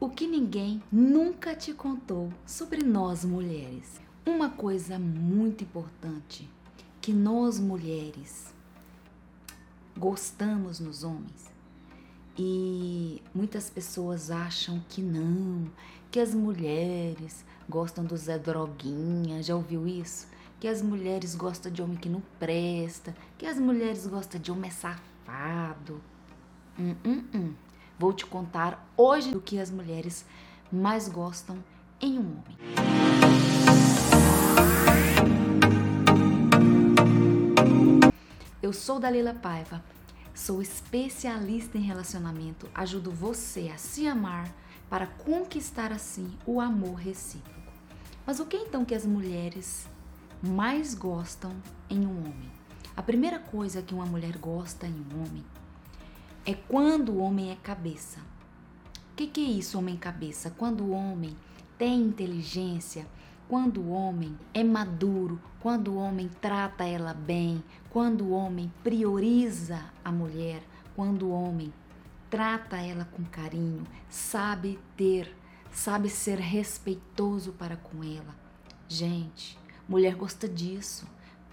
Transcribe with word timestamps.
O 0.00 0.08
que 0.08 0.26
ninguém 0.26 0.82
nunca 0.90 1.54
te 1.54 1.72
contou 1.72 2.32
sobre 2.44 2.82
nós 2.82 3.24
mulheres. 3.24 4.00
Uma 4.26 4.50
coisa 4.50 4.98
muito 4.98 5.64
importante 5.64 6.50
que 7.00 7.12
nós 7.12 7.60
mulheres 7.60 8.52
gostamos 9.96 10.80
nos 10.80 11.04
homens. 11.04 11.52
E 12.36 13.22
muitas 13.32 13.70
pessoas 13.70 14.30
acham 14.30 14.82
que 14.88 15.00
não, 15.00 15.70
que 16.10 16.18
as 16.18 16.34
mulheres 16.34 17.44
gostam 17.68 18.04
do 18.04 18.16
Zé 18.16 18.38
Droguinha, 18.38 19.42
já 19.42 19.54
ouviu 19.54 19.86
isso? 19.86 20.26
Que 20.58 20.66
as 20.66 20.82
mulheres 20.82 21.36
gostam 21.36 21.70
de 21.70 21.80
homem 21.80 21.96
que 21.96 22.08
não 22.08 22.22
presta, 22.40 23.14
que 23.38 23.46
as 23.46 23.58
mulheres 23.58 24.06
gostam 24.06 24.40
de 24.40 24.50
homem 24.50 24.70
safado. 24.70 26.00
Hum, 26.78 26.96
hum, 27.04 27.24
hum. 27.32 27.54
Vou 27.96 28.12
te 28.12 28.26
contar 28.26 28.84
hoje 28.96 29.30
do 29.30 29.40
que 29.40 29.58
as 29.60 29.70
mulheres 29.70 30.26
mais 30.70 31.08
gostam 31.08 31.62
em 32.00 32.18
um 32.18 32.22
homem. 32.22 32.58
Eu 38.60 38.72
sou 38.72 38.98
Dalila 38.98 39.32
Paiva, 39.32 39.80
sou 40.34 40.60
especialista 40.60 41.78
em 41.78 41.82
relacionamento, 41.82 42.68
ajudo 42.74 43.12
você 43.12 43.70
a 43.72 43.78
se 43.78 44.08
amar 44.08 44.52
para 44.90 45.06
conquistar 45.06 45.92
assim 45.92 46.36
o 46.44 46.60
amor 46.60 46.94
recíproco. 46.94 47.60
Mas 48.26 48.40
o 48.40 48.46
que 48.46 48.56
então 48.56 48.84
que 48.84 48.94
as 48.94 49.06
mulheres 49.06 49.86
mais 50.42 50.94
gostam 50.94 51.52
em 51.88 52.04
um 52.04 52.18
homem? 52.18 52.50
A 52.96 53.02
primeira 53.02 53.38
coisa 53.38 53.82
que 53.82 53.94
uma 53.94 54.06
mulher 54.06 54.36
gosta 54.38 54.84
em 54.84 55.06
um 55.12 55.22
homem 55.22 55.44
é 56.46 56.54
quando 56.54 57.12
o 57.12 57.18
homem 57.18 57.50
é 57.50 57.56
cabeça. 57.56 58.20
O 59.12 59.16
que, 59.16 59.26
que 59.26 59.40
é 59.40 59.48
isso, 59.48 59.78
homem 59.78 59.96
cabeça? 59.96 60.50
Quando 60.50 60.84
o 60.84 60.90
homem 60.90 61.36
tem 61.78 62.02
inteligência, 62.02 63.06
quando 63.48 63.80
o 63.80 63.90
homem 63.90 64.36
é 64.52 64.64
maduro, 64.64 65.40
quando 65.60 65.92
o 65.92 65.96
homem 65.96 66.28
trata 66.40 66.84
ela 66.84 67.14
bem, 67.14 67.62
quando 67.90 68.24
o 68.24 68.30
homem 68.30 68.72
prioriza 68.82 69.80
a 70.04 70.10
mulher, 70.10 70.62
quando 70.96 71.26
o 71.26 71.30
homem 71.30 71.72
trata 72.28 72.76
ela 72.76 73.04
com 73.04 73.24
carinho, 73.24 73.86
sabe 74.08 74.78
ter, 74.96 75.34
sabe 75.70 76.08
ser 76.08 76.38
respeitoso 76.38 77.52
para 77.52 77.76
com 77.76 78.02
ela. 78.02 78.34
Gente, 78.88 79.58
mulher 79.88 80.14
gosta 80.16 80.48
disso. 80.48 81.06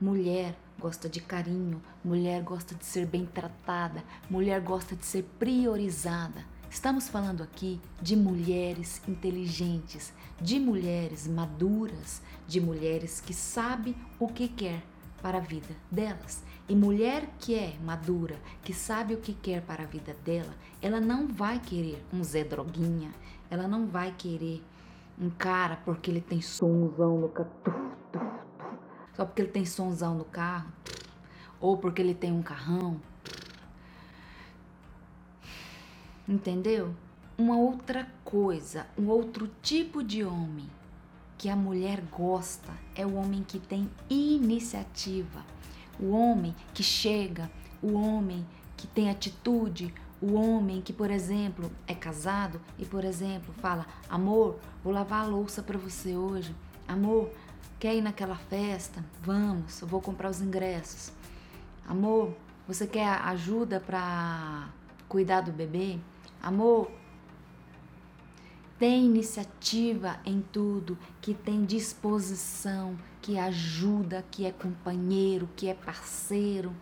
Mulher 0.00 0.56
gosta 0.78 1.08
de 1.08 1.20
carinho, 1.20 1.80
mulher 2.04 2.42
gosta 2.42 2.74
de 2.74 2.84
ser 2.84 3.06
bem 3.06 3.24
tratada, 3.24 4.02
mulher 4.28 4.60
gosta 4.60 4.96
de 4.96 5.04
ser 5.04 5.22
priorizada. 5.38 6.44
Estamos 6.70 7.08
falando 7.08 7.42
aqui 7.42 7.80
de 8.00 8.16
mulheres 8.16 9.02
inteligentes, 9.06 10.12
de 10.40 10.58
mulheres 10.58 11.26
maduras, 11.28 12.22
de 12.48 12.60
mulheres 12.60 13.20
que 13.20 13.34
sabem 13.34 13.94
o 14.18 14.26
que 14.26 14.48
quer 14.48 14.82
para 15.20 15.38
a 15.38 15.42
vida 15.42 15.76
delas. 15.90 16.42
E 16.68 16.74
mulher 16.74 17.28
que 17.38 17.54
é 17.54 17.76
madura, 17.84 18.36
que 18.64 18.72
sabe 18.72 19.14
o 19.14 19.18
que 19.18 19.34
quer 19.34 19.62
para 19.62 19.82
a 19.82 19.86
vida 19.86 20.16
dela, 20.24 20.54
ela 20.80 21.00
não 21.00 21.28
vai 21.28 21.58
querer 21.58 22.02
um 22.12 22.24
Zé 22.24 22.44
Droguinha, 22.44 23.12
ela 23.50 23.68
não 23.68 23.86
vai 23.86 24.12
querer 24.12 24.62
um 25.20 25.28
cara 25.28 25.76
porque 25.84 26.10
ele 26.10 26.20
tem 26.20 26.40
somzão 26.40 27.20
no 27.20 27.28
catu 27.28 27.81
só 29.14 29.24
porque 29.24 29.42
ele 29.42 29.50
tem 29.50 29.64
sonzão 29.64 30.14
no 30.14 30.24
carro, 30.24 30.70
ou 31.60 31.76
porque 31.76 32.02
ele 32.02 32.14
tem 32.14 32.32
um 32.32 32.42
carrão. 32.42 33.00
Entendeu? 36.28 36.94
Uma 37.36 37.56
outra 37.56 38.06
coisa, 38.24 38.86
um 38.96 39.08
outro 39.08 39.50
tipo 39.62 40.02
de 40.02 40.24
homem 40.24 40.68
que 41.36 41.48
a 41.48 41.56
mulher 41.56 42.00
gosta 42.02 42.72
é 42.94 43.04
o 43.04 43.14
homem 43.14 43.42
que 43.42 43.58
tem 43.58 43.90
iniciativa, 44.08 45.44
o 45.98 46.10
homem 46.10 46.54
que 46.72 46.82
chega, 46.82 47.50
o 47.82 47.94
homem 47.94 48.46
que 48.76 48.86
tem 48.86 49.10
atitude, 49.10 49.92
o 50.20 50.34
homem 50.34 50.80
que, 50.80 50.92
por 50.92 51.10
exemplo, 51.10 51.68
é 51.84 51.94
casado 51.94 52.60
e, 52.78 52.84
por 52.84 53.04
exemplo, 53.04 53.52
fala: 53.54 53.86
Amor, 54.08 54.60
vou 54.84 54.92
lavar 54.92 55.24
a 55.24 55.28
louça 55.28 55.62
para 55.62 55.76
você 55.76 56.16
hoje. 56.16 56.54
Amor, 56.86 57.28
Quer 57.82 57.96
ir 57.96 58.00
naquela 58.00 58.36
festa? 58.36 59.04
Vamos, 59.22 59.80
eu 59.80 59.88
vou 59.88 60.00
comprar 60.00 60.30
os 60.30 60.40
ingressos. 60.40 61.10
Amor, 61.84 62.32
você 62.64 62.86
quer 62.86 63.08
ajuda 63.08 63.80
para 63.80 64.68
cuidar 65.08 65.40
do 65.40 65.50
bebê? 65.50 65.98
Amor, 66.40 66.88
tem 68.78 69.04
iniciativa 69.04 70.20
em 70.24 70.40
tudo, 70.40 70.96
que 71.20 71.34
tem 71.34 71.64
disposição, 71.64 72.96
que 73.20 73.36
ajuda, 73.36 74.24
que 74.30 74.46
é 74.46 74.52
companheiro, 74.52 75.48
que 75.56 75.66
é 75.66 75.74
parceiro, 75.74 76.72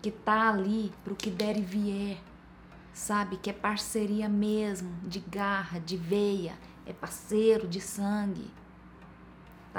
que 0.00 0.12
tá 0.12 0.50
ali 0.50 0.92
para 1.02 1.14
o 1.14 1.16
que 1.16 1.30
der 1.30 1.58
e 1.58 1.62
vier, 1.62 2.18
sabe? 2.94 3.38
Que 3.38 3.50
é 3.50 3.52
parceria 3.52 4.28
mesmo, 4.28 4.88
de 5.02 5.18
garra, 5.18 5.80
de 5.80 5.96
veia, 5.96 6.56
é 6.86 6.92
parceiro 6.92 7.66
de 7.66 7.80
sangue. 7.80 8.59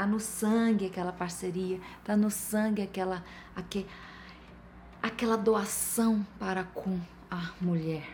Tá 0.01 0.07
no 0.07 0.19
sangue 0.19 0.88
aquela 0.88 1.12
parceria, 1.12 1.79
tá 2.03 2.17
no 2.17 2.31
sangue 2.31 2.81
aquela 2.81 3.23
aquele, 3.56 3.85
aquela 5.00 5.38
doação 5.38 6.25
para 6.39 6.63
com 6.63 7.00
a 7.29 7.51
mulher. 7.62 8.09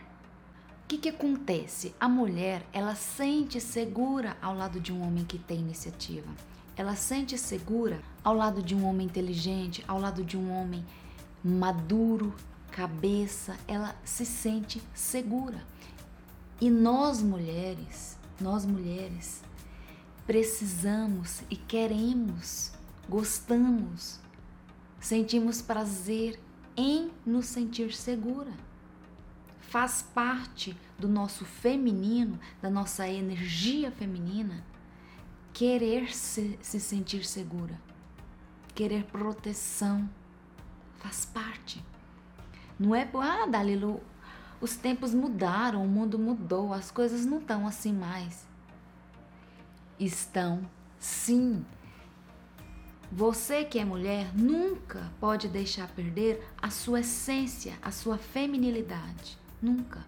O 0.84 0.88
que, 0.90 0.98
que 0.98 1.08
acontece? 1.08 1.96
A 1.98 2.10
mulher 2.10 2.62
ela 2.74 2.94
sente 2.94 3.62
segura 3.62 4.36
ao 4.42 4.54
lado 4.54 4.82
de 4.82 4.92
um 4.92 5.02
homem 5.02 5.24
que 5.24 5.40
tem 5.40 5.60
iniciativa. 5.60 6.28
Ela 6.76 6.94
sente 6.94 7.38
segura 7.38 8.02
ao 8.22 8.36
lado 8.36 8.62
de 8.62 8.76
um 8.76 8.86
homem 8.86 9.08
inteligente, 9.08 9.82
ao 9.88 9.98
lado 9.98 10.26
de 10.26 10.36
um 10.36 10.52
homem 10.52 10.86
maduro, 11.42 12.36
cabeça. 12.70 13.56
Ela 13.66 13.96
se 14.04 14.26
sente 14.26 14.84
segura. 14.94 15.64
E 16.60 16.70
nós 16.70 17.22
mulheres, 17.22 18.18
nós 18.42 18.66
mulheres, 18.66 19.42
precisamos 20.28 21.42
e 21.50 21.56
queremos, 21.56 22.74
gostamos, 23.08 24.20
sentimos 25.00 25.62
prazer 25.62 26.38
em 26.76 27.10
nos 27.26 27.46
sentir 27.46 27.94
segura. 27.96 28.52
Faz 29.62 30.02
parte 30.02 30.76
do 31.00 31.08
nosso 31.08 31.46
feminino, 31.46 32.38
da 32.62 32.70
nossa 32.70 33.08
energia 33.08 33.90
feminina, 33.90 34.66
querer 35.54 36.14
se, 36.14 36.60
se 36.62 36.80
sentir 36.80 37.26
segura, 37.26 37.80
querer 38.76 39.06
proteção. 39.06 40.10
Faz 40.98 41.26
parte. 41.26 41.84
Não 42.78 42.94
é, 42.94 43.10
ah, 43.14 43.46
Dalilo, 43.46 44.02
os 44.60 44.76
tempos 44.76 45.14
mudaram, 45.14 45.84
o 45.84 45.88
mundo 45.88 46.20
mudou, 46.20 46.74
as 46.74 46.92
coisas 46.92 47.26
não 47.26 47.40
estão 47.40 47.66
assim 47.66 47.94
mais 47.94 48.48
estão 50.00 50.62
sim. 51.00 51.66
Você 53.12 53.64
que 53.64 53.80
é 53.80 53.86
mulher 53.86 54.36
nunca 54.36 55.12
pode 55.20 55.48
deixar 55.48 55.88
perder 55.90 56.46
a 56.62 56.70
sua 56.70 57.00
essência, 57.00 57.78
a 57.82 57.92
sua 57.92 58.18
feminilidade. 58.18 59.38
Nunca. 59.62 60.06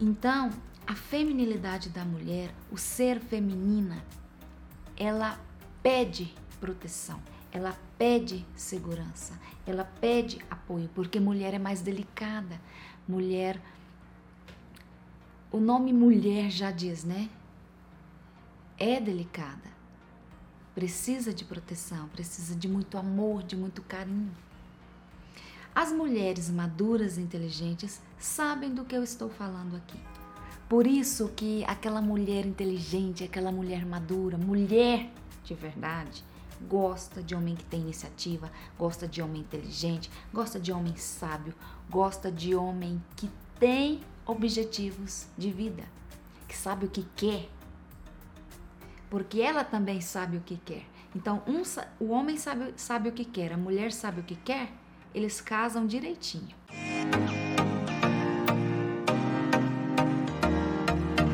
Então, 0.00 0.50
a 0.86 0.94
feminilidade 0.94 1.90
da 1.90 2.04
mulher, 2.04 2.54
o 2.70 2.76
ser 2.78 3.20
feminina, 3.20 4.02
ela 4.96 5.38
pede 5.82 6.34
proteção, 6.58 7.20
ela 7.52 7.78
pede 7.98 8.46
segurança, 8.56 9.38
ela 9.66 9.84
pede 9.84 10.38
apoio, 10.50 10.90
porque 10.94 11.20
mulher 11.20 11.54
é 11.54 11.58
mais 11.58 11.82
delicada. 11.82 12.60
Mulher. 13.06 13.60
O 15.52 15.58
nome 15.58 15.92
mulher 15.92 16.50
já 16.50 16.70
diz, 16.70 17.04
né? 17.04 17.28
É 18.80 18.98
delicada. 18.98 19.70
Precisa 20.74 21.34
de 21.34 21.44
proteção, 21.44 22.08
precisa 22.08 22.56
de 22.56 22.66
muito 22.66 22.96
amor, 22.96 23.42
de 23.42 23.54
muito 23.54 23.82
carinho. 23.82 24.32
As 25.74 25.92
mulheres 25.92 26.48
maduras 26.48 27.18
e 27.18 27.20
inteligentes 27.20 28.00
sabem 28.18 28.74
do 28.74 28.84
que 28.84 28.96
eu 28.96 29.04
estou 29.04 29.28
falando 29.28 29.76
aqui. 29.76 30.00
Por 30.68 30.86
isso 30.86 31.28
que 31.36 31.62
aquela 31.64 32.00
mulher 32.00 32.46
inteligente, 32.46 33.22
aquela 33.22 33.52
mulher 33.52 33.84
madura, 33.84 34.38
mulher 34.38 35.12
de 35.44 35.54
verdade, 35.54 36.24
gosta 36.68 37.22
de 37.22 37.34
homem 37.34 37.56
que 37.56 37.64
tem 37.64 37.80
iniciativa, 37.80 38.50
gosta 38.78 39.06
de 39.06 39.20
homem 39.20 39.42
inteligente, 39.42 40.10
gosta 40.32 40.58
de 40.58 40.72
homem 40.72 40.96
sábio, 40.96 41.54
gosta 41.88 42.30
de 42.30 42.54
homem 42.54 43.02
que 43.16 43.28
tem 43.58 44.00
objetivos 44.24 45.26
de 45.36 45.50
vida, 45.50 45.84
que 46.46 46.56
sabe 46.56 46.86
o 46.86 46.90
que 46.90 47.06
quer, 47.16 47.48
porque 49.10 49.40
ela 49.40 49.64
também 49.64 50.00
sabe 50.00 50.36
o 50.36 50.40
que 50.40 50.56
quer. 50.56 50.84
Então, 51.14 51.42
um, 51.46 51.62
o 51.98 52.10
homem 52.12 52.38
sabe, 52.38 52.72
sabe 52.76 53.08
o 53.08 53.12
que 53.12 53.24
quer, 53.24 53.52
a 53.52 53.56
mulher 53.56 53.90
sabe 53.90 54.20
o 54.20 54.24
que 54.24 54.36
quer, 54.36 54.70
eles 55.12 55.40
casam 55.40 55.84
direitinho. 55.84 56.54